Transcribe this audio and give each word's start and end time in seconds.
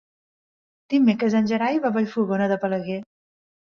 Dimecres 0.95 1.37
en 1.41 1.53
Gerai 1.53 1.79
va 1.87 1.95
a 1.95 1.99
Vallfogona 2.01 2.53
de 2.57 2.63
Balaguer. 2.67 3.03